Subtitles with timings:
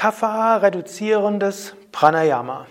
[0.00, 2.64] Kapha-reduzierendes Pranayama.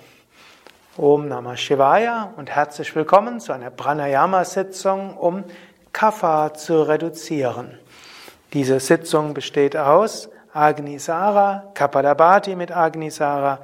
[0.97, 5.43] Om Namah Shivaya und herzlich willkommen zu einer Pranayama-Sitzung, um
[5.93, 7.77] Kapha zu reduzieren.
[8.51, 13.59] Diese Sitzung besteht aus Agnisara, Kapalabhati mit Agnisara,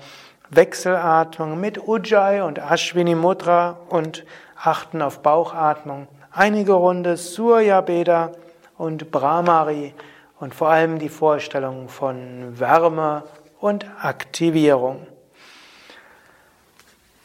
[0.52, 4.26] Wechselatmung mit Ujjayi und Ashwini Mudra und
[4.64, 6.08] achten auf Bauchatmung.
[6.32, 8.30] Einige Runde Surya Beda
[8.78, 9.96] und Brahmari
[10.40, 13.24] und vor allem die Vorstellung von Wärme
[13.66, 15.08] und Aktivierung.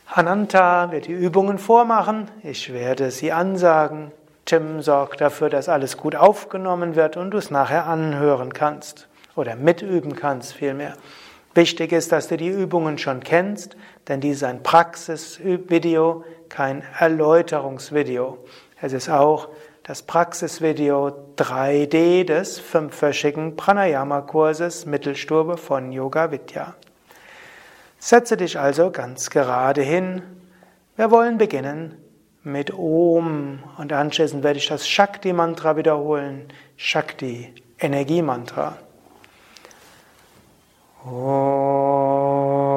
[0.06, 2.30] Ananta wird die Übungen vormachen.
[2.42, 4.10] Ich werde sie ansagen.
[4.46, 9.54] Tim sorgt dafür, dass alles gut aufgenommen wird und du es nachher anhören kannst oder
[9.54, 10.94] mitüben kannst vielmehr.
[11.52, 13.76] Wichtig ist, dass du die Übungen schon kennst,
[14.08, 18.38] denn dies ist ein Praxisvideo, kein Erläuterungsvideo.
[18.80, 19.48] Es ist auch
[19.84, 26.74] das Praxisvideo 3D des fünfwöchigen Pranayama-Kurses Mittelstube von Yoga Vidya.
[27.98, 30.22] Setze dich also ganz gerade hin.
[30.96, 31.96] Wir wollen beginnen
[32.42, 36.48] mit Om und anschließend werde ich das Shakti-Mantra wiederholen.
[36.76, 38.76] Shakti, Energiemantra.
[41.04, 42.69] Om.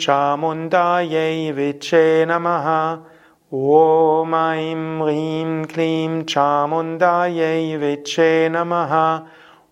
[0.00, 3.04] Chamundaye Viche Namaha.
[3.52, 9.26] Om Aim Rim Klim Chamundaye Viche Namaha.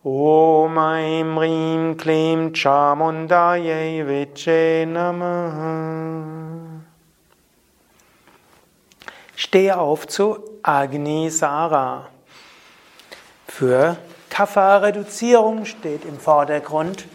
[0.05, 6.83] Om Aim Rim Klim Chamundaye Viche Namaha.
[9.35, 12.09] Stehe auf zu Agni Sara.
[13.47, 13.97] Für
[14.29, 17.07] Kapha-Reduzierung steht im Vordergrund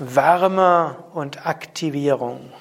[0.00, 2.52] Wärme und Aktivierung.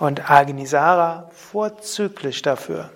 [0.00, 2.90] Und Agnisara vorzüglich dafür.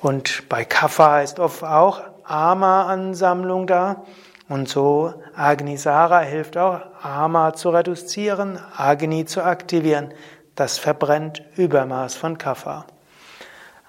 [0.00, 4.04] Und bei Kapha ist oft auch Ama-Ansammlung da.
[4.48, 10.14] Und so Agnisara hilft auch, Ama zu reduzieren, Agni zu aktivieren.
[10.54, 12.86] Das verbrennt Übermaß von Kapha.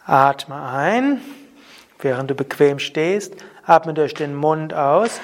[0.05, 1.21] Atme ein,
[1.99, 3.35] während du bequem stehst.
[3.65, 5.21] Atme durch den Mund aus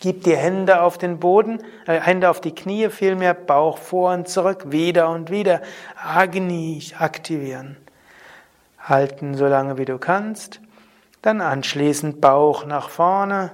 [0.00, 4.28] Gib die Hände auf den Boden, äh, Hände auf die Knie, vielmehr Bauch vor und
[4.28, 5.60] zurück, wieder und wieder.
[6.02, 7.76] Agni aktivieren.
[8.78, 10.60] Halten so lange wie du kannst.
[11.20, 13.52] Dann anschließend Bauch nach vorne.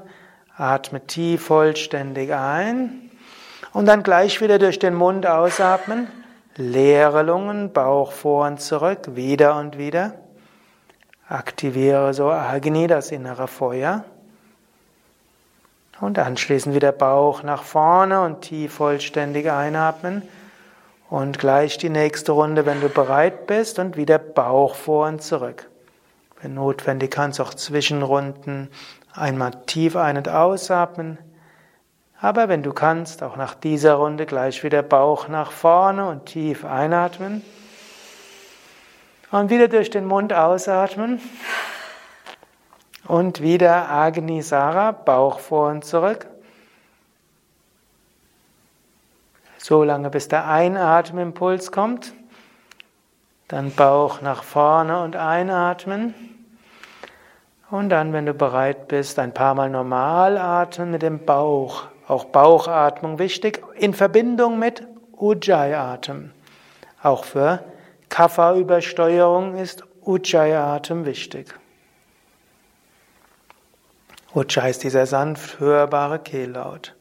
[0.56, 3.11] Atme tief vollständig ein.
[3.73, 6.06] Und dann gleich wieder durch den Mund ausatmen.
[6.55, 10.15] Leere Lungen, Bauch vor und zurück, wieder und wieder.
[11.29, 14.05] Aktiviere so Agni, das innere Feuer.
[16.01, 20.23] Und anschließend wieder Bauch nach vorne und tief vollständig einatmen.
[21.09, 25.71] Und gleich die nächste Runde, wenn du bereit bist, und wieder Bauch vor und zurück.
[26.43, 28.69] Wenn notwendig, kannst du auch Zwischenrunden
[29.15, 31.19] einmal tief ein- und ausatmen.
[32.21, 36.65] Aber wenn du kannst, auch nach dieser Runde gleich wieder Bauch nach vorne und tief
[36.65, 37.43] einatmen.
[39.31, 41.21] Und wieder durch den Mund ausatmen.
[43.09, 46.27] Und wieder Agni Sara, Bauch vor und zurück.
[49.59, 52.12] So lange bis der Einatmimpuls kommt.
[53.49, 56.15] Dann Bauch nach vorne und einatmen.
[57.71, 61.84] Und dann, wenn du bereit bist, ein paar Mal normal atmen mit dem Bauch.
[62.06, 64.87] Auch Bauchatmung wichtig in Verbindung mit
[65.17, 66.31] Ujjayi-Atem.
[67.03, 67.65] Auch für
[68.09, 71.55] Kapha-Übersteuerung ist Ujjayi-Atem wichtig.
[74.37, 76.95] Ujja ist dieser sanft hörbare Kehllaut.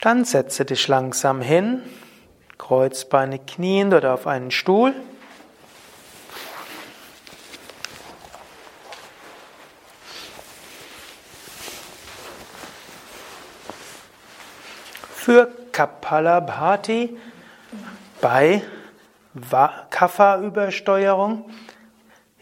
[0.00, 1.82] Dann setze dich langsam hin,
[2.56, 4.94] Kreuzbeine knien oder auf einen Stuhl.
[15.14, 17.14] Für Kapalabhati
[18.22, 18.62] bei
[19.90, 21.50] Kapha-Übersteuerung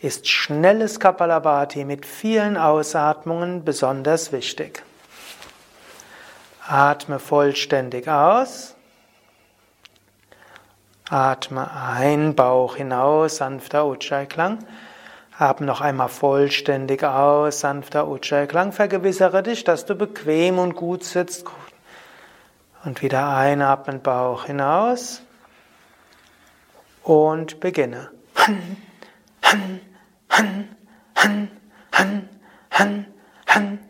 [0.00, 4.82] ist schnelles Kapalabhati mit vielen Ausatmungen besonders wichtig.
[6.66, 8.74] Atme vollständig aus.
[11.10, 14.58] Atme ein, Bauch hinaus, sanfter Ujjayi-Klang.
[15.38, 18.72] Atme noch einmal vollständig aus, sanfter Ujjayi-Klang.
[18.72, 21.44] Vergewissere dich, dass du bequem und gut sitzt.
[22.84, 25.22] Und wieder einatmen, Bauch hinaus.
[27.02, 28.10] Und beginne.
[29.44, 29.80] 한,
[30.26, 30.76] 한,
[31.14, 31.60] 한,
[31.90, 32.28] 한,
[32.70, 33.14] 한,
[33.44, 33.83] 한,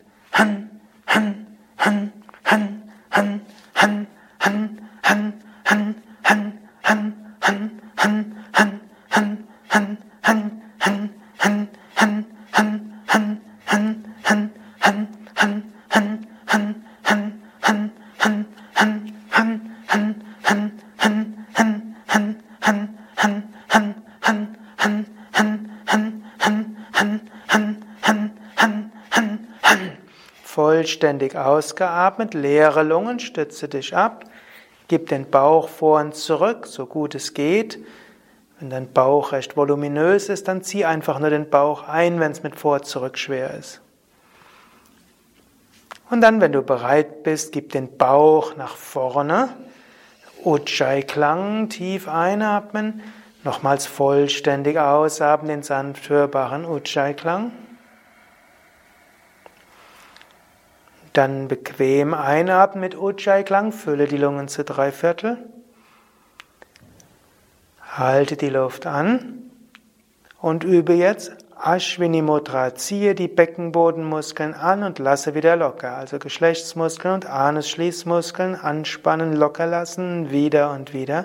[30.85, 34.23] Vollständig ausgeatmet, leere Lungen, stütze dich ab,
[34.87, 37.79] gib den Bauch vor und zurück, so gut es geht.
[38.59, 42.43] Wenn dein Bauch recht voluminös ist, dann zieh einfach nur den Bauch ein, wenn es
[42.43, 43.81] mit vor und zurück schwer ist.
[46.11, 49.49] Und dann, wenn du bereit bist, gib den Bauch nach vorne.
[50.43, 53.01] Ujjayi-Klang, tief einatmen.
[53.43, 57.51] Nochmals vollständig ausatmen, den sanft hörbaren Ujjayi-Klang.
[61.15, 65.37] Dann bequem einatmen mit Ujjayi-Klang, fülle die Lungen zu drei Viertel.
[67.93, 69.49] Halte die Luft an
[70.41, 72.75] und übe jetzt Ashwini Mudra.
[72.75, 75.95] Ziehe die Beckenbodenmuskeln an und lasse wieder locker.
[75.95, 81.23] Also Geschlechtsmuskeln und Anusschließmuskeln anspannen, locker lassen, wieder und wieder.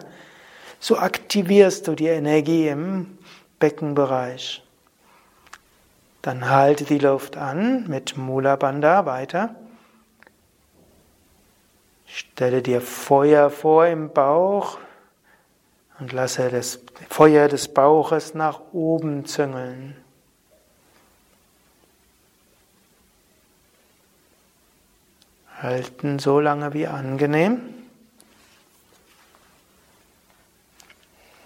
[0.79, 3.19] So aktivierst du die Energie im
[3.59, 4.63] Beckenbereich.
[6.23, 9.57] Dann halte die Luft an mit Mula Bandha weiter.
[12.13, 14.79] Stelle dir Feuer vor im Bauch
[16.01, 19.97] und lasse das Feuer des Bauches nach oben züngeln.
[25.63, 27.61] Halten so lange wie angenehm.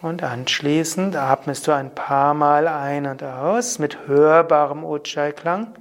[0.00, 5.75] Und anschließend atmest du ein paar Mal ein und aus mit hörbarem Ujjayi-Klang.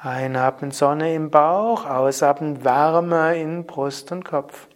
[0.00, 4.68] Einatmen Sonne im Bauch, ausatmen Wärme in Brust und Kopf.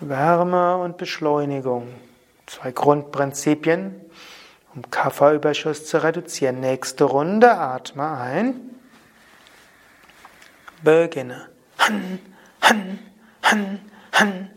[0.00, 1.94] Wärme und Beschleunigung.
[2.46, 4.00] Zwei Grundprinzipien,
[4.74, 6.60] um Kafferüberschuss zu reduzieren.
[6.60, 8.54] Nächste Runde, atme ein.
[10.82, 11.50] Beginne.
[11.78, 12.18] Han,
[12.62, 12.98] han,
[13.42, 13.80] han,
[14.12, 14.49] han,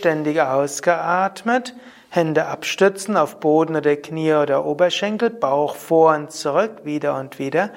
[0.00, 1.74] Vollständig ausgeatmet,
[2.08, 7.68] Hände abstützen auf Boden oder Knie oder Oberschenkel, Bauch vor und zurück, wieder und wieder,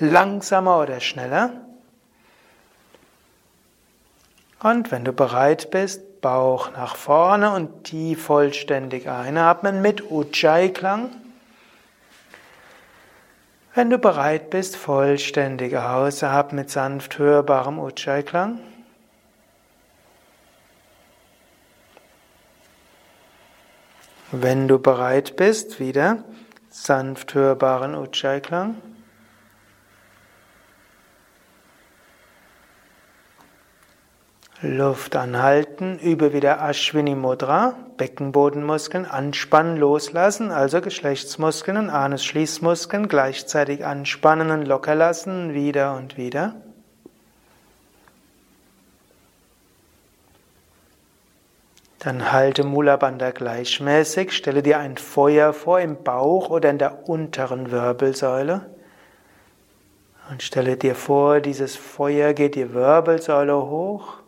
[0.00, 1.52] langsamer oder schneller.
[4.60, 11.10] Und wenn du bereit bist, Bauch nach vorne und tief vollständig einatmen mit Ujjayi-Klang.
[13.76, 18.58] Wenn du bereit bist, vollständig ausatmen mit sanft hörbarem Ujjayi-Klang.
[24.30, 26.22] Wenn du bereit bist, wieder
[26.68, 28.74] sanft hörbaren Ujjayi-Klang.
[34.60, 44.50] Luft anhalten, übe wieder Ashwini Mudra, Beckenbodenmuskeln anspannen, loslassen, also Geschlechtsmuskeln und Anusschließmuskeln gleichzeitig anspannen
[44.50, 46.56] und locker lassen, wieder und wieder.
[51.98, 57.08] Dann halte Mula Bandha gleichmäßig, stelle dir ein Feuer vor im Bauch oder in der
[57.08, 58.70] unteren Wirbelsäule.
[60.30, 64.18] Und stelle dir vor, dieses Feuer geht die Wirbelsäule hoch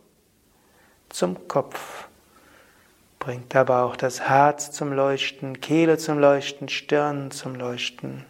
[1.09, 2.07] zum Kopf.
[3.19, 8.25] Bringt aber auch das Herz zum Leuchten, Kehle zum Leuchten, Stirn zum Leuchten.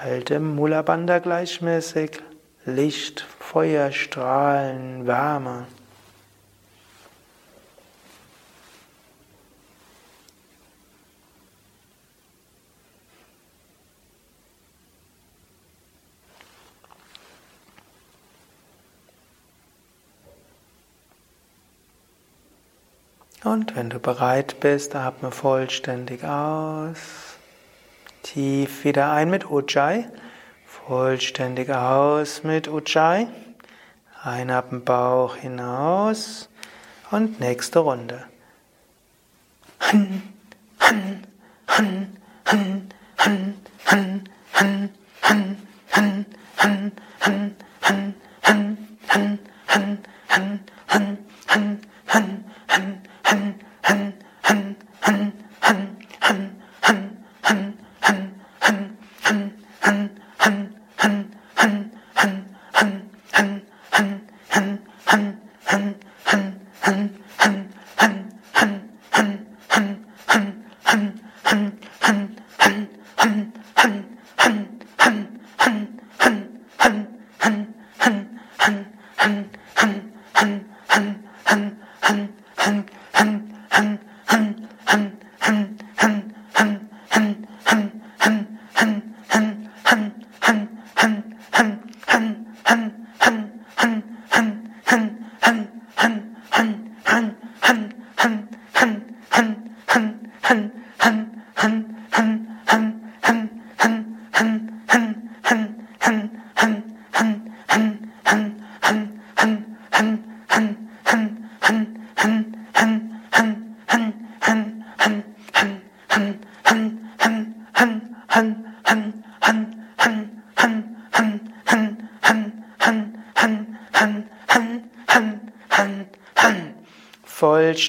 [0.00, 2.20] Halte Mula Bandha gleichmäßig,
[2.66, 5.66] Licht, Feuer, Strahlen, Wärme.
[23.42, 26.98] Und wenn du bereit bist, atme vollständig aus.
[28.22, 30.04] Tief wieder ein mit Ujjayi.
[30.90, 33.28] Vollständig aus mit Ujjayi.
[34.24, 36.48] Einatmen Bauch hinaus.
[37.12, 38.24] Und nächste Runde.
[39.78, 40.22] Han,
[40.80, 41.22] han,
[41.68, 43.54] han, han, han,
[43.84, 45.56] han, han, han,
[45.90, 47.56] han, han, han,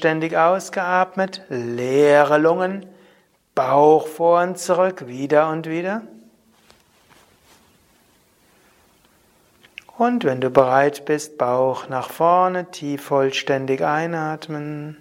[0.02, 2.88] Vollständig ausgeatmet, leere Lungen,
[3.54, 6.02] Bauch vor und zurück, wieder und wieder.
[10.00, 14.98] Und wenn du bereit bist, Bauch nach vorne, tief vollständig einatmen.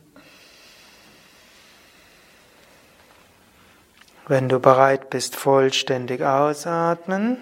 [4.29, 7.39] Wenn du bereit bist, vollständig ausatmen.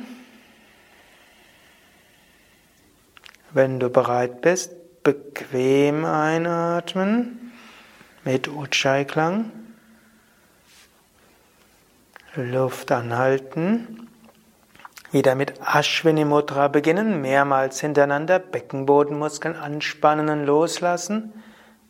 [3.51, 7.48] Wenn du bereit bist, bequem einatmen
[8.29, 9.51] mit Ujjayi-Klang.
[12.35, 14.07] Luft anhalten.
[15.13, 21.43] Wieder mit Ashwini Mudra beginnen, mehrmals hintereinander Beckenbodenmuskeln anspannen und loslassen.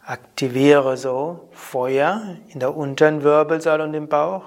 [0.07, 4.45] Aktiviere so Feuer in der unteren Wirbelsäule und im Bauch.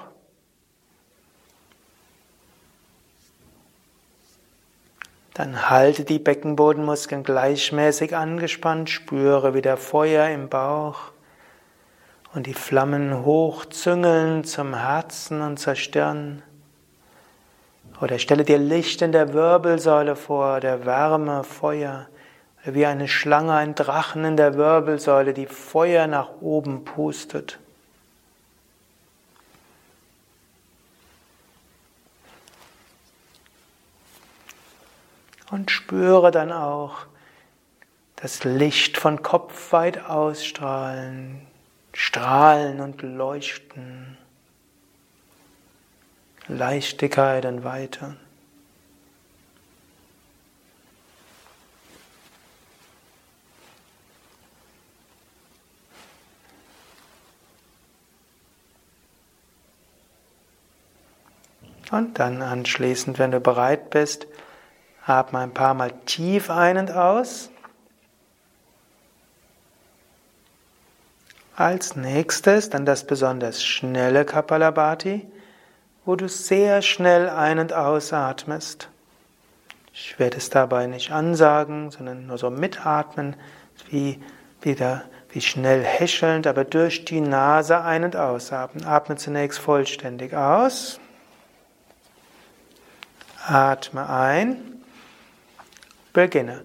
[5.33, 11.11] Dann halte die Beckenbodenmuskeln gleichmäßig angespannt, spüre wieder Feuer im Bauch
[12.33, 16.43] und die Flammen hochzüngeln zum Herzen und zur Stirn.
[17.99, 22.07] Oder stelle dir Licht in der Wirbelsäule vor, der Wärme, Feuer,
[22.63, 27.59] wie eine Schlange, ein Drachen in der Wirbelsäule, die Feuer nach oben pustet.
[35.51, 36.99] Und spüre dann auch
[38.15, 41.45] das Licht von Kopf weit ausstrahlen,
[41.93, 44.17] strahlen und leuchten.
[46.47, 48.17] Leichtigkeit und Weite.
[61.91, 64.25] Und dann anschließend, wenn du bereit bist,
[65.05, 67.50] atme ein paar Mal tief ein und aus.
[71.55, 75.27] Als nächstes dann das besonders schnelle Kapalabhati
[76.05, 78.89] wo du sehr schnell ein- und ausatmest.
[79.93, 83.35] Ich werde es dabei nicht ansagen, sondern nur so mitatmen,
[83.89, 84.21] wie
[84.61, 88.85] wieder wie schnell häschelnd, aber durch die Nase ein- und ausatmen.
[88.85, 90.99] Atme zunächst vollständig aus.
[93.47, 94.83] Atme ein.
[96.13, 96.63] Beginne.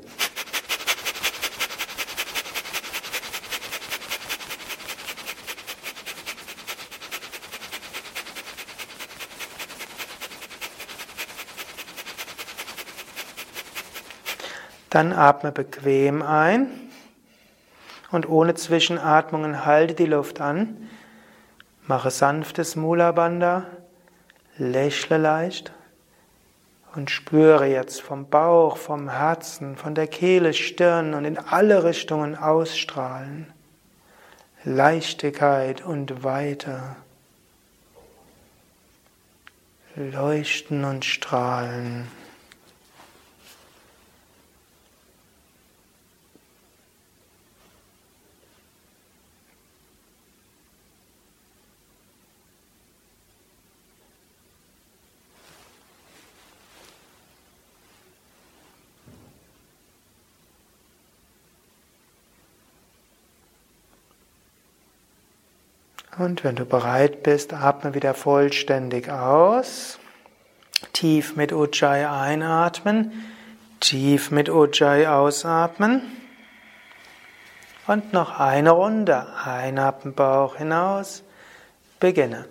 [14.97, 16.71] Dann atme bequem ein
[18.13, 20.89] und ohne Zwischenatmungen halte die Luft an.
[21.87, 23.67] Mache sanftes Mula Bandha,
[24.57, 25.71] lächle leicht
[26.95, 32.35] und spüre jetzt vom Bauch, vom Herzen, von der Kehle, Stirn und in alle Richtungen
[32.35, 33.53] ausstrahlen.
[34.65, 36.97] Leichtigkeit und Weite.
[39.95, 42.09] Leuchten und strahlen.
[66.19, 69.99] Und wenn du bereit bist, atme wieder vollständig aus.
[70.93, 73.13] Tief mit Ujjayi einatmen,
[73.81, 76.03] tief mit Ujjayi ausatmen.
[77.87, 79.27] Und noch eine Runde.
[79.45, 81.23] Einatmen, Bauch hinaus.
[82.01, 82.47] Beginne.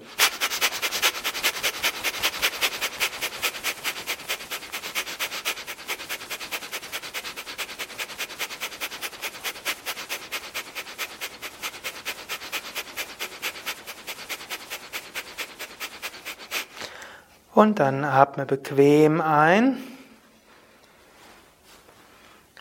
[17.55, 19.77] Und dann atme bequem ein.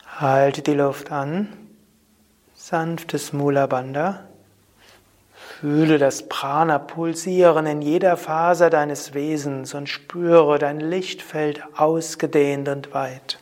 [0.06, 1.48] Halte die Luft an.
[2.54, 4.20] Sanftes Mula Bandha.
[5.34, 12.94] Fühle das Prana pulsieren in jeder Faser deines Wesens und spüre dein Lichtfeld ausgedehnt und
[12.94, 13.40] weit.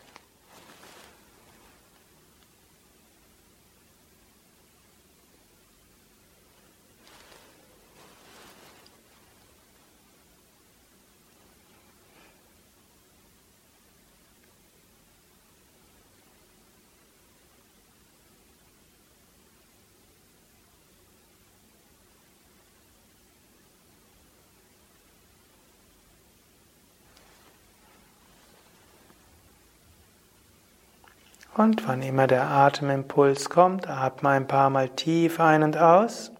[31.54, 36.32] Und wann immer der Atemimpuls kommt, atme ein paar Mal tief ein und aus.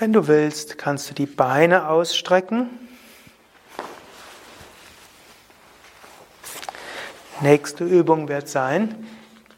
[0.00, 2.70] Wenn du willst, kannst du die Beine ausstrecken.
[7.40, 9.06] Nächste Übung wird sein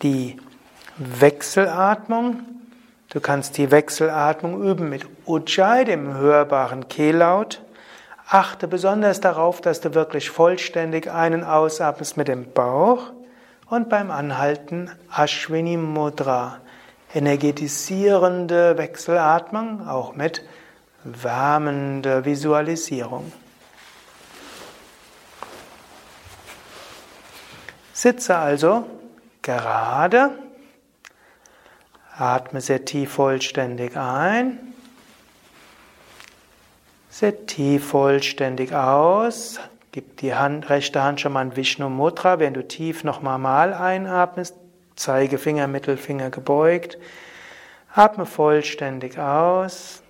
[0.02, 0.36] die
[0.98, 2.40] Wechselatmung.
[3.08, 7.61] Du kannst die Wechselatmung üben mit Ujjayi, dem hörbaren Kehllaut.
[8.28, 13.12] Achte besonders darauf, dass du wirklich vollständig einen ausatmest mit dem Bauch
[13.68, 16.58] und beim Anhalten Ashwini Mudra,
[17.14, 20.42] energetisierende Wechselatmung, auch mit
[21.04, 23.32] wärmender Visualisierung.
[27.92, 28.84] Sitze also
[29.42, 30.30] gerade,
[32.16, 34.71] atme sehr tief vollständig ein
[37.14, 39.60] Sit tief vollständig aus.
[39.90, 43.74] Gib die Hand, rechte Hand schon mal in Vishnu Mudra, während du tief nochmal mal
[43.74, 44.56] einatmest.
[44.96, 46.96] Zeigefinger, Mittelfinger gebeugt.
[47.94, 50.02] Atme vollständig aus.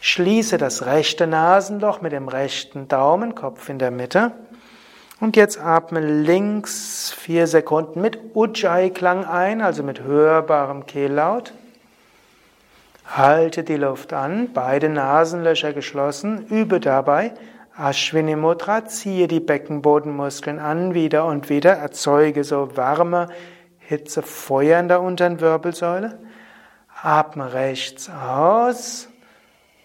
[0.00, 4.32] Schließe das rechte Nasenloch mit dem rechten Daumen, Kopf in der Mitte.
[5.20, 11.52] Und jetzt atme links vier Sekunden mit Ujjayi-Klang ein, also mit hörbarem Kehllaut.
[13.16, 17.32] Halte die Luft an, beide Nasenlöcher geschlossen, übe dabei
[17.74, 23.28] Ashwini Mudra, ziehe die Beckenbodenmuskeln an, wieder und wieder, erzeuge so Wärme,
[23.78, 26.18] Hitze, Feuer in der unteren Wirbelsäule.
[27.00, 29.08] Atme rechts aus,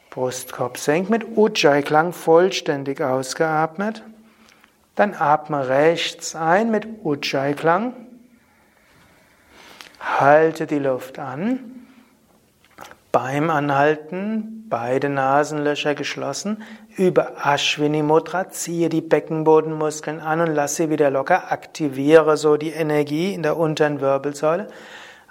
[0.10, 4.04] Brustkorb senkt mit Ujjayi-Klang vollständig ausgeatmet.
[4.96, 7.94] Dann atme rechts ein mit Ujjayi-Klang.
[10.00, 11.83] Halte die Luft an.
[13.14, 16.64] Beim Anhalten beide Nasenlöcher geschlossen,
[16.98, 22.72] über Ashwini Mudra ziehe die Beckenbodenmuskeln an und lass sie wieder locker, aktiviere so die
[22.72, 24.68] Energie in der unteren Wirbelsäule.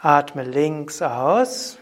[0.00, 1.76] Atme links aus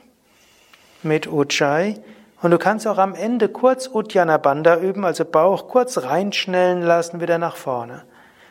[1.03, 1.97] mit Ujjayi
[2.41, 7.21] und du kannst auch am Ende kurz Uddiyana Bandha üben, also Bauch kurz reinschnellen lassen,
[7.21, 8.05] wieder nach vorne.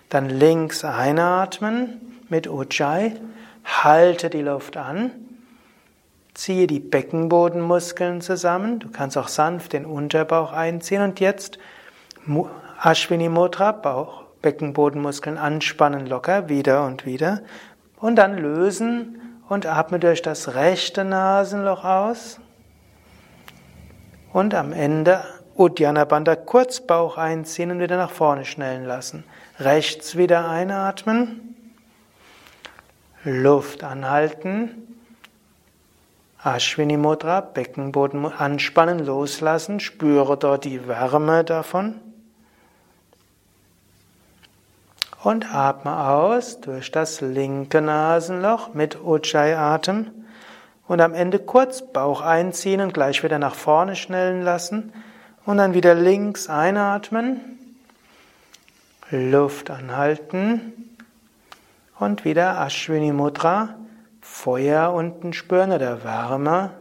[0.10, 3.16] Dann links einatmen mit Ujjayi,
[3.64, 5.29] halte die Luft an
[6.34, 8.80] Ziehe die Beckenbodenmuskeln zusammen.
[8.80, 11.60] Du kannst auch sanft den Unterbauch einziehen und jetzt
[12.82, 17.42] Ashwini Mudra, Bauch, Beckenbodenmuskeln anspannen locker wieder und wieder
[17.98, 22.40] und dann lösen und atme durch das rechte Nasenloch aus
[24.32, 25.24] und am Ende
[25.56, 29.26] Uddiyana Bandha kurz Bauch einziehen und wieder nach vorne schnellen lassen.
[29.60, 31.56] Rechts wieder einatmen.
[33.26, 34.89] Luft anhalten.
[36.42, 39.82] Ashwini Mudra, Beckenboden anspannen, loslassen.
[39.82, 42.00] Spüre dort die Wärme davon.
[45.22, 50.12] Und atme aus durch das linke Nasenloch mit Ujjayi-Atem.
[50.88, 54.94] Und am Ende kurz Bauch einziehen und gleich wieder nach vorne schnellen lassen.
[55.46, 57.42] Und dann wieder links einatmen.
[59.12, 60.96] Luft anhalten.
[62.00, 63.76] Und wieder Ashwini Mudra.
[64.42, 66.72] Feuer unten spüren oder Wärme.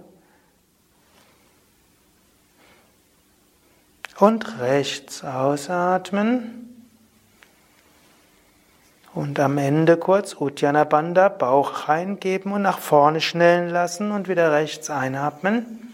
[4.21, 6.87] Und rechts ausatmen.
[9.13, 14.53] Und am Ende kurz Uddiyana Bandha, Bauch reingeben und nach vorne schnellen lassen und wieder
[14.53, 15.93] rechts einatmen.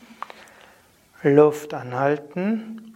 [1.22, 2.94] Luft anhalten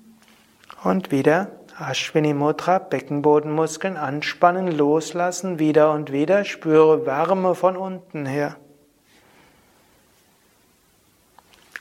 [0.85, 6.45] und wieder Ashwini Mudra, Beckenbodenmuskeln anspannen, loslassen, wieder und wieder.
[6.45, 8.57] Spüre Wärme von unten her.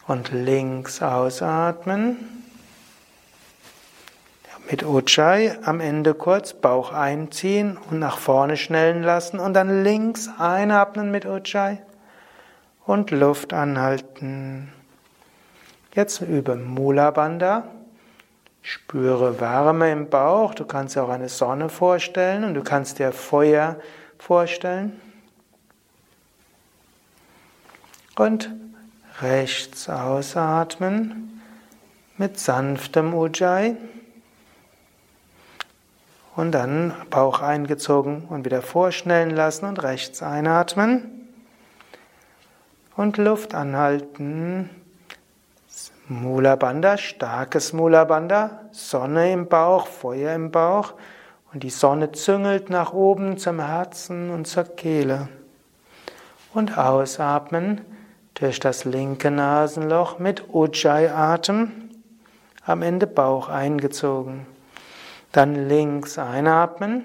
[0.06, 2.44] Und links ausatmen.
[4.70, 10.30] Mit Ujjayi am Ende kurz Bauch einziehen und nach vorne schnellen lassen und dann links
[10.38, 11.80] einatmen mit Ujjayi
[12.86, 14.72] und Luft anhalten.
[15.96, 17.64] Jetzt über Mula Bandha.
[18.70, 20.54] Spüre Wärme im Bauch.
[20.54, 23.80] Du kannst dir auch eine Sonne vorstellen und du kannst dir Feuer
[24.18, 25.00] vorstellen.
[28.18, 28.52] Und
[29.22, 31.42] rechts ausatmen
[32.18, 33.78] mit sanftem Ujjayi.
[36.36, 41.30] Und dann Bauch eingezogen und wieder vorschnellen lassen und rechts einatmen.
[42.98, 44.70] Und Luft anhalten.
[46.10, 50.93] Mula Bandha, starkes Mula Bandha, Sonne im Bauch, Feuer im Bauch.
[51.52, 55.28] Und die Sonne züngelt nach oben zum Herzen und zur Kehle.
[56.54, 57.82] Und ausatmen
[58.36, 61.89] durch das linke Nasenloch mit Ujjayi-Atem.
[62.63, 64.46] Am Ende Bauch eingezogen.
[65.34, 67.04] Dann links einatmen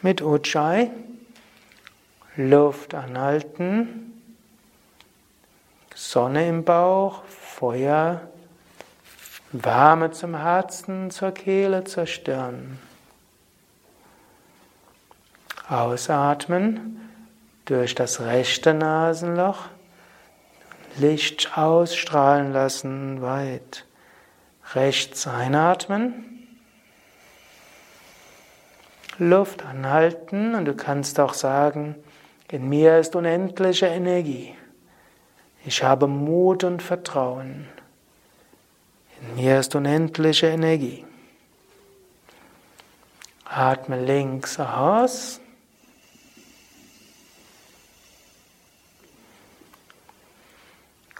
[0.00, 0.90] mit Ujjayi.
[2.36, 4.10] Luft anhalten.
[5.94, 7.22] Sonne im Bauch,
[7.60, 8.22] Feuer,
[9.52, 12.78] Wärme zum Herzen, zur Kehle, zur Stirn.
[15.68, 16.98] Ausatmen
[17.66, 19.66] durch das rechte Nasenloch.
[20.96, 23.84] Licht ausstrahlen lassen weit.
[24.72, 26.48] Rechts einatmen.
[29.18, 31.94] Luft anhalten und du kannst auch sagen,
[32.50, 34.54] in mir ist unendliche Energie.
[35.64, 37.68] Ich habe Mut und Vertrauen.
[39.20, 41.04] In mir ist unendliche Energie.
[43.44, 45.40] Atme links aus.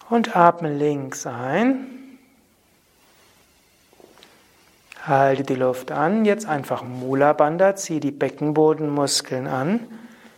[0.08, 2.18] Und atme links ein.
[5.06, 6.24] Halte die Luft an.
[6.24, 9.86] Jetzt einfach Mula Bandha, zieh die Beckenbodenmuskeln an.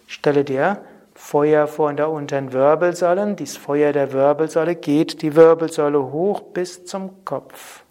[0.06, 0.84] Stelle dir
[1.24, 3.34] Feuer vor in der unteren Wirbelsäule.
[3.36, 7.84] Dieses Feuer der Wirbelsäule geht die Wirbelsäule hoch bis zum Kopf.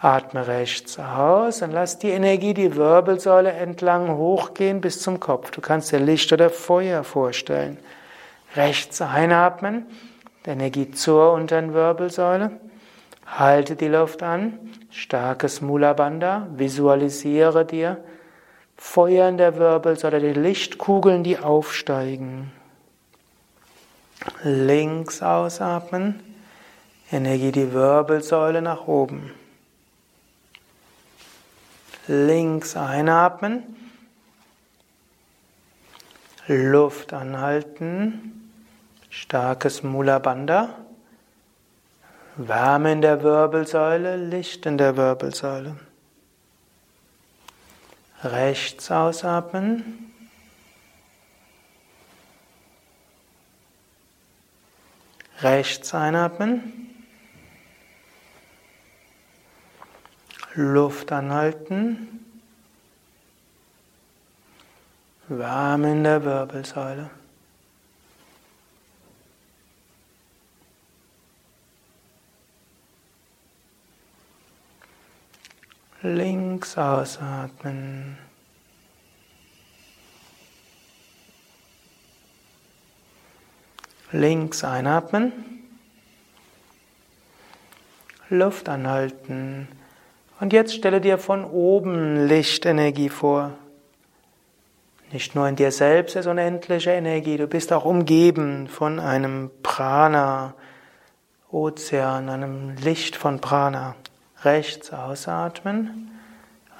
[0.00, 5.50] Atme rechts aus und lass die Energie die Wirbelsäule entlang hochgehen bis zum Kopf.
[5.50, 7.78] Du kannst dir Licht oder Feuer vorstellen.
[8.54, 9.86] Rechts einatmen,
[10.46, 12.52] die Energie zur unteren Wirbelsäule.
[13.26, 14.56] Halte die Luft an,
[14.90, 17.98] starkes Mula Bandha, visualisiere dir
[18.84, 22.52] Feuer in der Wirbelsäule, die Lichtkugeln, die aufsteigen.
[24.42, 26.20] Links ausatmen,
[27.10, 29.32] Energie die Wirbelsäule nach oben.
[32.06, 33.62] Links einatmen,
[36.46, 38.50] Luft anhalten,
[39.08, 40.74] starkes Mula Bandha.
[42.36, 45.76] Wärme in der Wirbelsäule, Licht in der Wirbelsäule.
[48.22, 50.12] Rechts ausatmen.
[55.40, 56.94] Rechts einatmen.
[60.54, 62.20] Luft anhalten.
[65.26, 67.10] Wärme in der Wirbelsäule.
[76.02, 78.18] Links ausatmen.
[84.10, 85.32] Links einatmen.
[88.28, 89.68] Luft anhalten.
[90.40, 93.52] Und jetzt stelle dir von oben Lichtenergie vor.
[95.12, 100.54] Nicht nur in dir selbst ist unendliche Energie, du bist auch umgeben von einem Prana,
[101.50, 103.94] Ozean, einem Licht von Prana.
[104.44, 106.10] Rechts ausatmen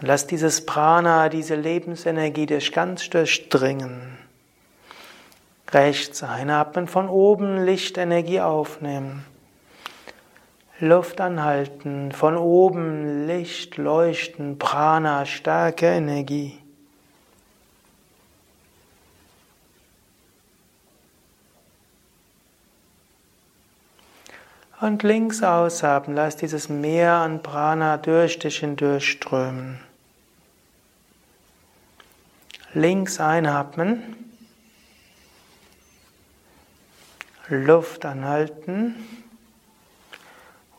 [0.00, 4.18] und lass dieses Prana, diese Lebensenergie dich ganz durchdringen.
[5.70, 9.24] Rechts einatmen, von oben Lichtenergie aufnehmen.
[10.80, 16.61] Luft anhalten, von oben Licht, Leuchten, Prana, starke Energie.
[24.82, 29.78] Und links aushaben, lass dieses Meer an Prana durch dich hindurchströmen.
[32.74, 34.02] Links einatmen,
[37.48, 38.96] Luft anhalten.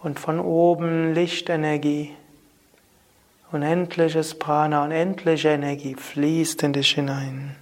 [0.01, 2.13] Und von oben Lichtenergie,
[3.53, 7.55] unendliches Prana, unendliche Energie fließt in dich hinein,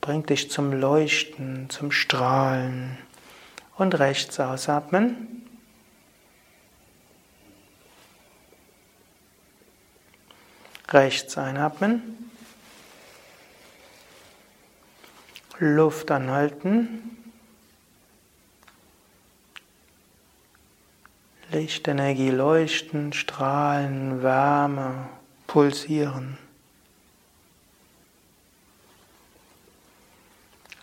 [0.00, 2.96] bringt dich zum Leuchten, zum Strahlen
[3.82, 5.42] und rechts ausatmen.
[10.88, 12.30] Rechts einatmen.
[15.58, 17.18] Luft anhalten.
[21.50, 25.08] Lichtenergie leuchten, strahlen, Wärme,
[25.46, 26.38] pulsieren.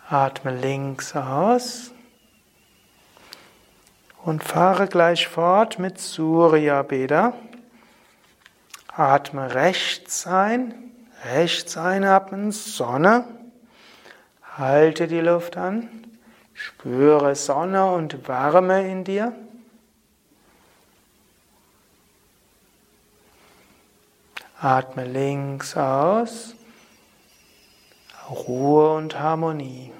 [0.08, 1.92] Atme links aus
[4.30, 7.32] und fahre gleich fort mit Surya Beda.
[8.86, 10.92] Atme rechts ein,
[11.24, 13.24] rechts einatmen, Sonne.
[14.56, 15.88] Halte die Luft an,
[16.54, 19.34] spüre Sonne und Wärme in dir.
[24.60, 26.54] Atme links aus,
[28.30, 29.92] Ruhe und Harmonie.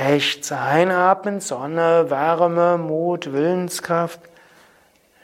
[0.00, 4.20] Rechts einatmen, Sonne, Wärme, Mut, Willenskraft.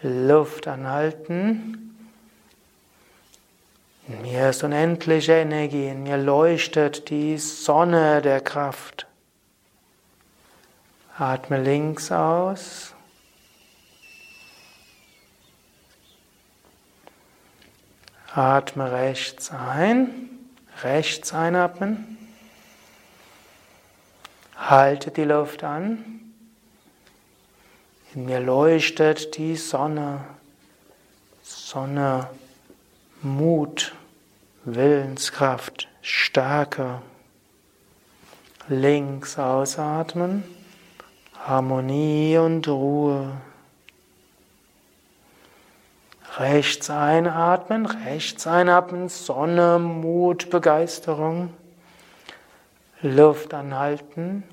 [0.02, 1.96] Luft anhalten.
[4.09, 9.06] In mir ist unendliche Energie, in mir leuchtet die Sonne der Kraft.
[11.18, 12.94] Atme links aus.
[18.35, 20.30] Atme rechts ein.
[20.83, 22.19] Rechts einatmen.
[24.61, 26.20] Halte die Luft an.
[28.14, 30.20] In mir leuchtet die Sonne.
[31.42, 32.29] Sonne,
[33.23, 33.94] Mut,
[34.64, 37.01] Willenskraft, Stärke.
[38.68, 40.44] Links ausatmen,
[41.38, 43.33] Harmonie und Ruhe.
[46.37, 51.53] Rechts einatmen, rechts einatmen, Sonne, Mut, Begeisterung.
[53.02, 54.44] Luft anhalten,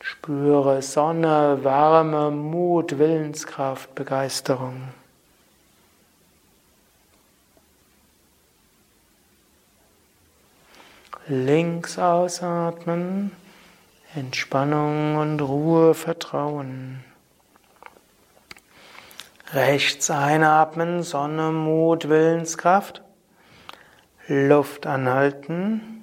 [0.00, 4.80] spüre Sonne, Wärme, Mut, Willenskraft, Begeisterung.
[11.26, 13.32] Links ausatmen,
[14.14, 17.02] Entspannung und Ruhe, Vertrauen.
[19.52, 23.02] Rechts einatmen, Sonne, Mut, Willenskraft.
[24.28, 25.95] Luft anhalten.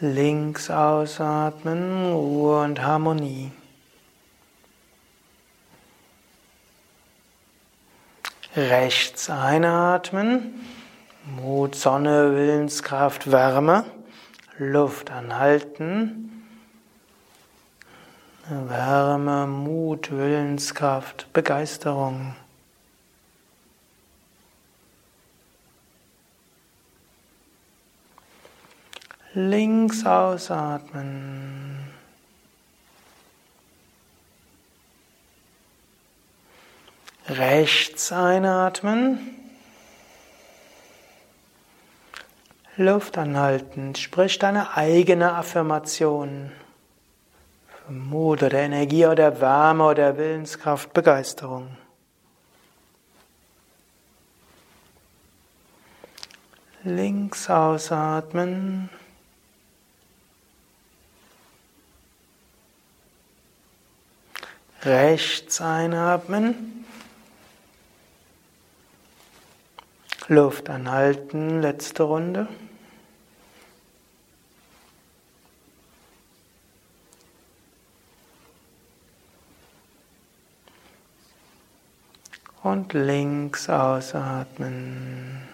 [0.00, 3.50] Links ausatmen, Ruhe und Harmonie.
[8.54, 10.64] Rechts einatmen,
[11.24, 13.84] Mut, Sonne, Willenskraft, Wärme,
[14.58, 16.46] Luft anhalten.
[18.48, 22.36] Wärme, Mut, Willenskraft, Begeisterung.
[29.38, 31.78] Links ausatmen.
[37.28, 39.36] Rechts einatmen.
[42.76, 43.94] Luft anhalten.
[43.94, 46.50] Sprich deine eigene Affirmation.
[47.68, 51.76] Für Mut oder Energie oder Wärme oder Willenskraft, Begeisterung.
[56.82, 58.90] Links ausatmen.
[64.84, 66.84] Rechts einatmen.
[70.28, 72.48] Luft anhalten, letzte Runde.
[82.62, 85.48] Und links ausatmen.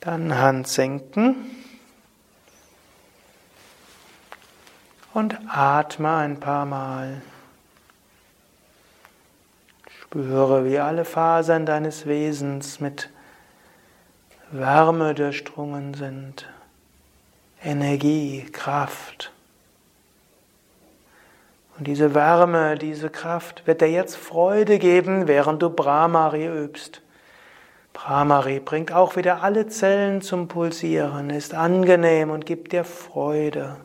[0.00, 1.65] Dann Hand senken.
[5.16, 7.22] Und atme ein paar Mal.
[10.02, 13.08] Spüre, wie alle Fasern deines Wesens mit
[14.50, 16.46] Wärme durchdrungen sind,
[17.64, 19.32] Energie, Kraft.
[21.78, 27.00] Und diese Wärme, diese Kraft wird dir jetzt Freude geben, während du Brahmari übst.
[27.94, 33.78] Brahmari bringt auch wieder alle Zellen zum Pulsieren, ist angenehm und gibt dir Freude.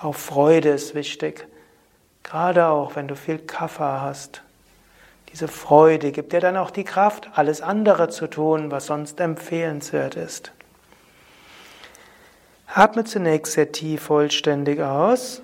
[0.00, 1.46] Auch Freude ist wichtig,
[2.22, 4.42] gerade auch wenn du viel Kaffer hast.
[5.32, 10.14] Diese Freude gibt dir dann auch die Kraft, alles andere zu tun, was sonst empfehlenswert
[10.14, 10.52] ist.
[12.66, 15.42] Atme zunächst sehr tief vollständig aus.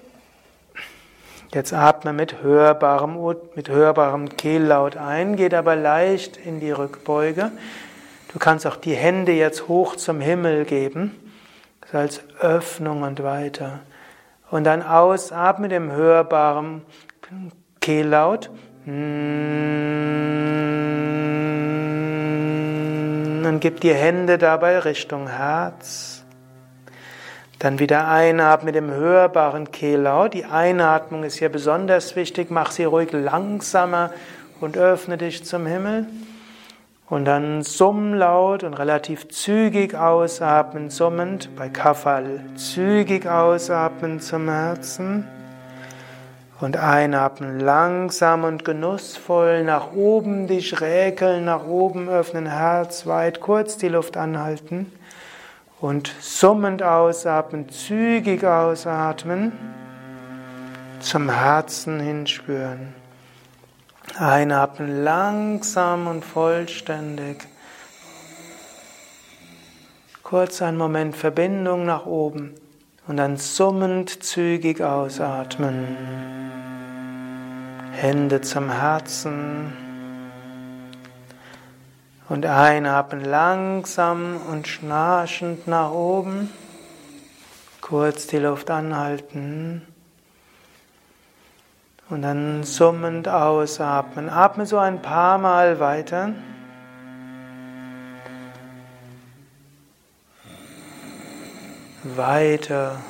[1.53, 3.19] Jetzt atme mit hörbarem,
[3.55, 7.51] mit hörbarem Kehllaut ein, geht aber leicht in die Rückbeuge.
[8.33, 11.33] Du kannst auch die Hände jetzt hoch zum Himmel geben,
[11.81, 13.81] das als Öffnung und weiter.
[14.55, 16.83] Und dann ausatme mit dem hörbaren
[17.81, 18.51] Kehllaut.
[18.87, 19.19] Und
[23.59, 26.23] gib die Hände dabei Richtung Herz.
[27.59, 30.35] Dann wieder einatmen mit dem hörbaren Kehllaut.
[30.35, 32.53] Die Einatmung ist hier besonders wichtig.
[32.53, 34.13] Mach sie ruhig langsamer
[34.61, 36.07] und öffne dich zum Himmel.
[37.11, 42.41] Und dann summ laut und relativ zügig ausatmen, summend bei Kafal.
[42.57, 45.29] Zügig ausatmen zum Herzen.
[46.61, 53.77] Und einatmen langsam und genussvoll nach oben, die Schräkeln nach oben öffnen, Herz weit, kurz
[53.77, 54.91] die Luft anhalten.
[55.81, 59.53] Und summend ausatmen, zügig ausatmen,
[61.01, 63.04] zum Herzen hinspüren.
[64.19, 67.49] Einatmen langsam und vollständig.
[70.23, 72.55] Kurz einen Moment Verbindung nach oben
[73.07, 75.97] und dann summend zügig ausatmen.
[77.93, 79.73] Hände zum Herzen
[82.29, 86.51] und einatmen langsam und schnarchend nach oben.
[87.81, 89.83] Kurz die Luft anhalten.
[92.15, 94.31] Und dann summend ausatmen.
[94.31, 96.33] Atme so ein paar Mal weiter.
[102.05, 103.01] Weiter.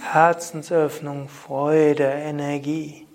[0.00, 3.06] Herzensöffnung, Freude, Energie.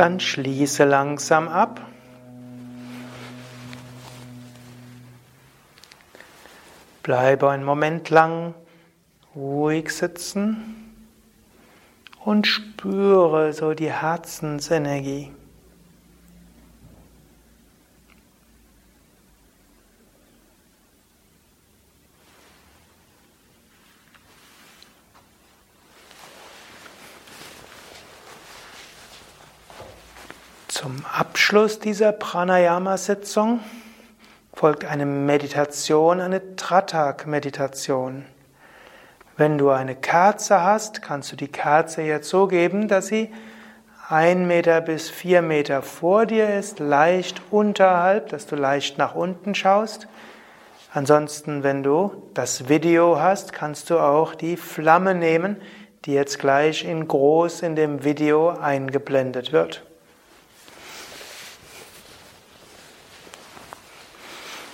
[0.00, 1.86] Dann schließe langsam ab.
[7.02, 8.54] Bleibe einen Moment lang
[9.36, 10.94] ruhig sitzen
[12.24, 15.32] und spüre so die Herzensenergie.
[30.80, 31.04] Zum
[31.50, 33.58] Abschluss dieser Pranayama-Sitzung
[34.54, 38.24] folgt eine Meditation, eine Tratak-Meditation.
[39.36, 43.32] Wenn du eine Kerze hast, kannst du die Kerze jetzt so geben, dass sie
[44.08, 49.56] ein Meter bis vier Meter vor dir ist, leicht unterhalb, dass du leicht nach unten
[49.56, 50.06] schaust.
[50.92, 55.56] Ansonsten, wenn du das Video hast, kannst du auch die Flamme nehmen,
[56.04, 59.89] die jetzt gleich in groß in dem Video eingeblendet wird.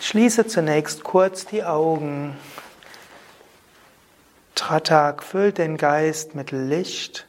[0.08, 2.36] Schließe zunächst kurz die Augen.
[4.56, 7.26] Shratak füllt den Geist mit Licht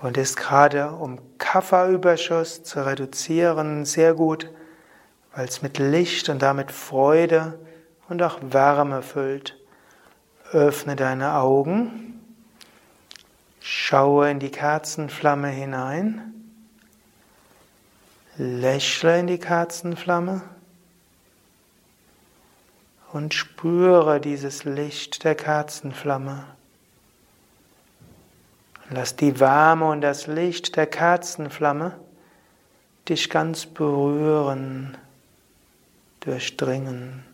[0.00, 4.50] und ist gerade, um Kafferüberschuss zu reduzieren, sehr gut,
[5.36, 7.60] weil es mit Licht und damit Freude
[8.08, 9.56] und auch Wärme füllt.
[10.50, 12.20] Öffne deine Augen,
[13.60, 16.34] schaue in die Kerzenflamme hinein,
[18.36, 20.42] lächle in die Kerzenflamme
[23.14, 26.46] und spüre dieses Licht der Kerzenflamme.
[28.90, 31.96] Lass die Wärme und das Licht der Kerzenflamme
[33.08, 34.98] dich ganz berühren,
[36.20, 37.24] durchdringen.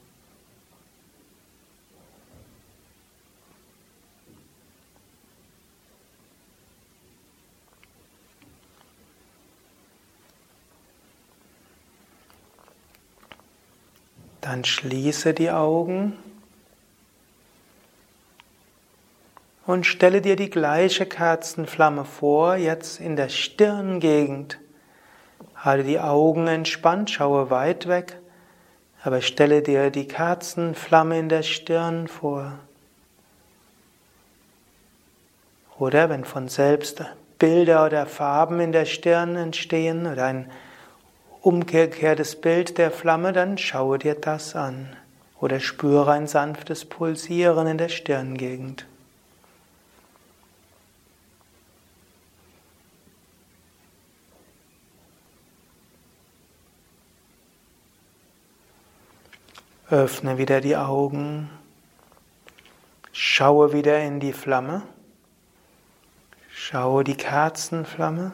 [14.40, 16.16] Dann schließe die Augen
[19.66, 24.58] und stelle dir die gleiche Kerzenflamme vor, jetzt in der Stirngegend.
[25.56, 28.16] Halte die Augen entspannt, schaue weit weg,
[29.02, 32.58] aber stelle dir die Kerzenflamme in der Stirn vor.
[35.78, 37.04] Oder wenn von selbst
[37.38, 40.50] Bilder oder Farben in der Stirn entstehen oder ein
[41.42, 44.96] umgekehrtes Bild der Flamme, dann schaue dir das an
[45.40, 48.86] oder spüre ein sanftes Pulsieren in der Stirngegend.
[59.88, 61.50] Öffne wieder die Augen,
[63.10, 64.82] schaue wieder in die Flamme,
[66.52, 68.32] schaue die Kerzenflamme.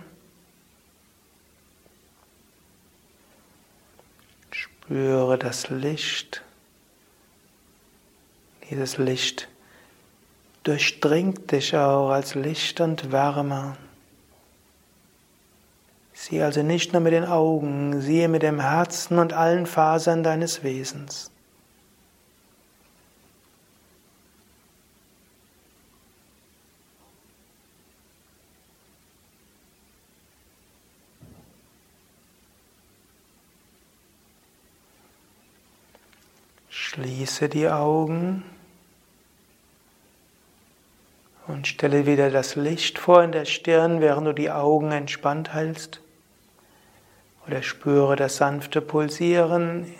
[4.87, 6.43] Spüre das Licht.
[8.71, 9.49] Dieses Licht
[10.63, 13.77] durchdringt dich auch als Licht und Wärme.
[16.13, 20.63] Sieh also nicht nur mit den Augen, siehe mit dem Herzen und allen Fasern deines
[20.63, 21.33] Wesens.
[36.97, 38.43] Schließe die Augen
[41.47, 46.01] und stelle wieder das Licht vor in der Stirn, während du die Augen entspannt hältst.
[47.47, 49.93] Oder spüre das sanfte Pulsieren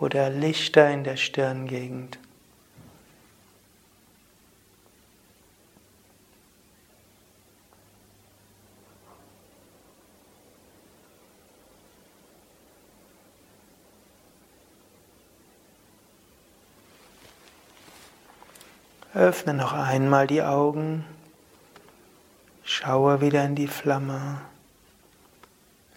[0.00, 2.18] oder Lichter in der Stirngegend.
[19.14, 21.04] Öffne noch einmal die Augen.
[22.64, 24.40] Schaue wieder in die Flamme.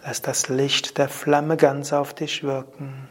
[0.04, 3.08] Lass das Licht der Flamme ganz auf dich wirken.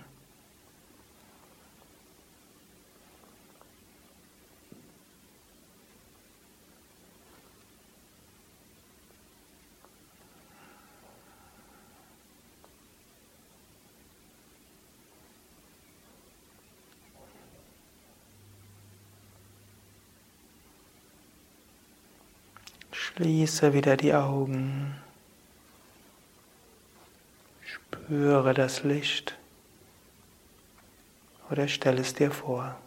[23.18, 24.94] Schließe wieder die Augen.
[27.66, 29.36] Spüre das Licht
[31.50, 32.78] oder stell es dir vor.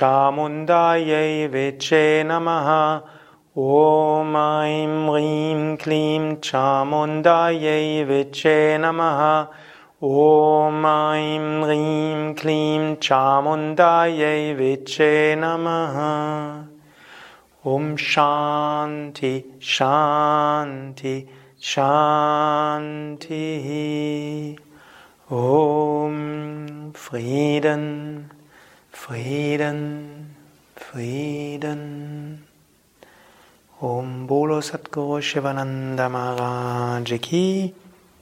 [0.00, 3.02] Chamundaye Viche Namaha.
[3.54, 9.48] Om Aim Rim Klim Chamundaye Viche Namaha.
[10.00, 16.66] Om Aim Rim Klim Chamundaye Viche Namaha.
[17.62, 21.28] Om Shanti Shanti
[21.60, 23.36] Shanti.
[25.30, 27.99] Om Frieden
[29.10, 30.36] Frieden
[30.76, 32.44] Frieden.
[33.80, 37.74] Om Bolo Satguru Shivananda Maharaj Ki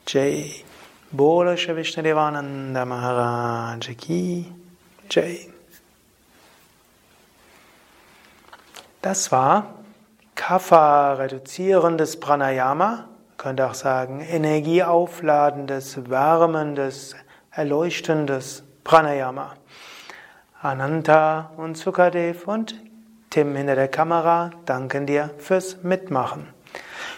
[0.07, 0.65] Jai.
[1.13, 4.47] Bolo Vishnadevananda Maharaj Ki
[5.11, 5.51] Jai.
[9.03, 9.75] Das war
[10.37, 13.05] Kapha-reduzierendes Pranayama, man
[13.37, 17.15] könnte auch sagen energieaufladendes, wärmendes,
[17.51, 19.55] erleuchtendes Pranayama.
[20.61, 22.75] Ananta und Sukadev und
[23.31, 26.49] Tim hinter der Kamera danken dir fürs Mitmachen.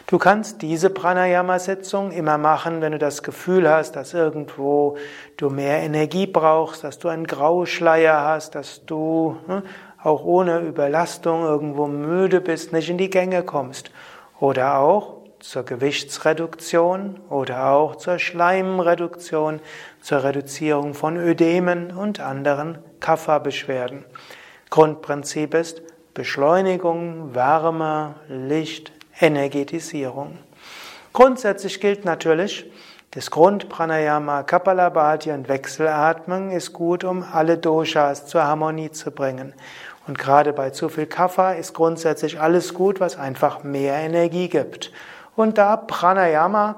[0.09, 4.99] Du kannst diese Pranayama-Sitzung immer machen, wenn du das Gefühl hast, dass irgendwo
[5.39, 9.63] du mehr Energie brauchst, dass du einen Grauschleier hast, dass du hm,
[10.03, 13.91] auch ohne Überlastung irgendwo müde bist, nicht in die Gänge kommst.
[14.39, 19.61] Oder auch zur Gewichtsreduktion oder auch zur Schleimreduktion,
[20.03, 24.05] zur Reduzierung von Ödemen und anderen Kapha-Beschwerden.
[24.71, 25.83] Grundprinzip ist
[26.15, 30.39] Beschleunigung, Wärme, Licht, Energetisierung.
[31.13, 32.71] Grundsätzlich gilt natürlich,
[33.13, 39.53] das Grundpranayama Kapalabhati und Wechselatmung ist gut, um alle Doshas zur Harmonie zu bringen.
[40.07, 44.93] Und gerade bei zu viel Kapha ist grundsätzlich alles gut, was einfach mehr Energie gibt.
[45.35, 46.77] Und da Pranayama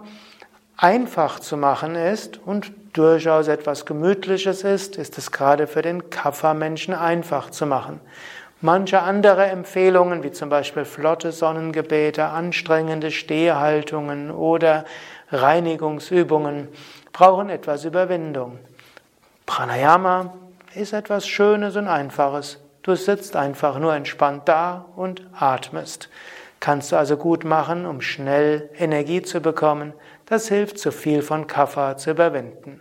[0.79, 6.95] einfach zu machen ist und durchaus etwas Gemütliches ist, ist es gerade für den Kapha-Menschen
[6.95, 8.01] einfach zu machen.
[8.61, 14.84] Manche andere Empfehlungen, wie zum Beispiel flotte Sonnengebete, anstrengende Stehhaltungen oder
[15.32, 16.68] Reinigungsübungen,
[17.12, 18.59] brauchen etwas Überwindung.
[19.47, 20.32] Pranayama
[20.74, 22.61] ist etwas Schönes und Einfaches.
[22.82, 26.09] Du sitzt einfach nur entspannt da und atmest.
[26.61, 29.93] Kannst du also gut machen, um schnell Energie zu bekommen.
[30.27, 32.81] Das hilft, zu viel von Kapha zu überwinden.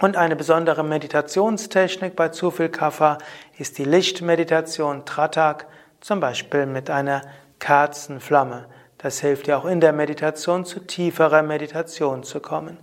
[0.00, 3.18] Und eine besondere Meditationstechnik bei zu viel Kapha
[3.58, 5.66] ist die Lichtmeditation Tratak,
[6.00, 7.22] zum Beispiel mit einer
[7.58, 8.66] Kerzenflamme.
[8.98, 12.76] Das hilft dir auch in der Meditation zu tieferer Meditation zu kommen.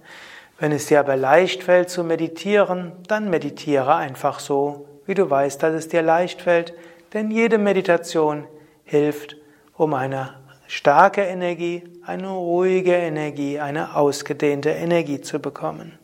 [0.60, 5.62] Wenn es dir aber leicht fällt zu meditieren, dann meditiere einfach so, wie du weißt,
[5.62, 6.74] dass es dir leicht fällt,
[7.14, 8.48] denn jede Meditation
[8.86, 9.36] hilft,
[9.76, 10.36] um eine
[10.68, 15.98] starke Energie, eine ruhige Energie, eine ausgedehnte Energie zu bekommen.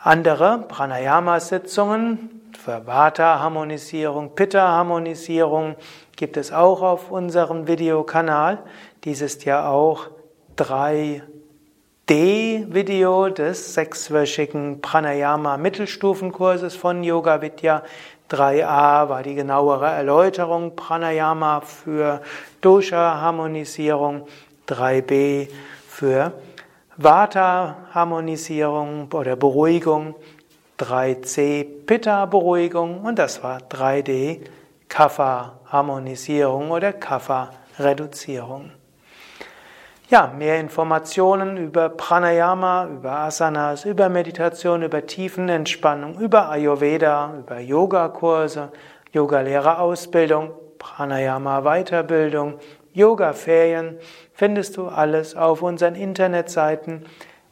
[0.00, 5.74] Andere Pranayama-Sitzungen für Vata-Harmonisierung, Pitta-Harmonisierung
[6.16, 8.58] gibt es auch auf unserem Videokanal.
[9.04, 10.10] Dies ist ja auch
[10.56, 17.82] 3D-Video des sechswöchigen Pranayama-Mittelstufenkurses von Yoga Vidya.
[18.30, 22.22] 3a war die genauere Erläuterung Pranayama für
[22.62, 24.26] Dosha-Harmonisierung,
[24.66, 25.48] 3b
[25.88, 26.32] für
[26.96, 30.14] Vata-Harmonisierung oder Beruhigung,
[30.78, 34.40] 3c Pitta-Beruhigung und das war 3d
[34.88, 38.70] Kapha-Harmonisierung oder Kapha-Reduzierung.
[40.10, 48.70] Ja, mehr Informationen über Pranayama, über Asanas, über Meditation, über Tiefenentspannung, über Ayurveda, über Yogakurse,
[49.12, 52.58] Yogalehrerausbildung, Pranayama-Weiterbildung,
[52.92, 53.96] Yoga-Ferien
[54.34, 57.06] findest du alles auf unseren Internetseiten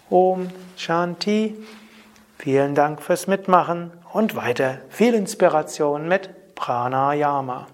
[0.10, 1.56] Om Shanti.
[2.38, 7.68] Vielen Dank fürs Mitmachen und weiter viel Inspiration mit Pranayama.